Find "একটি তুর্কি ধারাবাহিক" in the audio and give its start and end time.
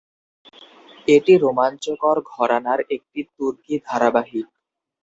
2.95-4.47